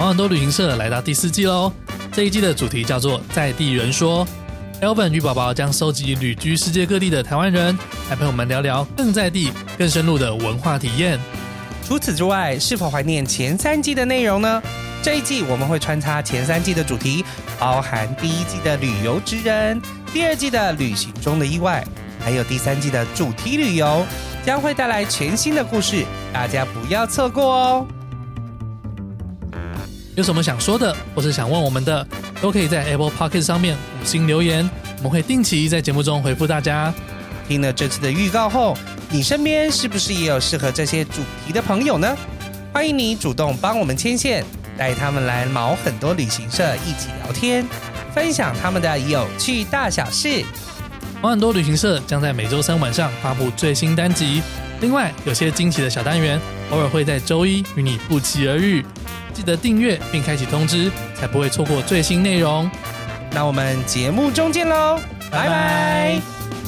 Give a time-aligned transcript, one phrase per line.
[0.00, 1.70] 毛很多旅行社来到第四季喽！
[2.10, 4.26] 这一季的主题叫做“在地人说”。
[4.80, 11.20] Elven 与宝宝将收集旅居世界各地的台湾人，来陪我们聊聊更在地、更深入的文化体验。
[11.86, 14.62] 除此之外，是否怀念前三季的内容呢？
[15.02, 17.22] 这一季我们会穿插前三季的主题，
[17.58, 19.78] 包含第一季的旅游之人，
[20.14, 21.86] 第二季的旅行中的意外，
[22.18, 24.06] 还有第三季的主题旅游，
[24.46, 27.86] 将会带来全新的故事，大家不要错过哦！
[30.20, 32.06] 有什么想说的，或是想问我们的，
[32.42, 34.68] 都可以在 Apple Podcast 上面五星留言，
[34.98, 36.92] 我们会定期在节目中回复大家。
[37.48, 38.76] 听了这次的预告后，
[39.08, 42.14] 你身边是不是也有适合这些主题的朋友呢？
[42.70, 44.44] 欢迎你主动帮我们牵线，
[44.76, 47.66] 带他们来毛很多旅行社一起聊天，
[48.14, 50.44] 分享他们的有趣大小事。
[51.22, 54.42] 毛很多旅行社将在每周三晚上发布最新单集，
[54.80, 56.40] 另外有些惊奇的小单元，
[56.70, 58.84] 偶尔会在周一与你不期而遇。
[59.34, 62.70] 记得订阅并开启通知，才不会错过最新内容。
[63.32, 64.98] 那我们节目中见喽，
[65.30, 66.59] 拜拜。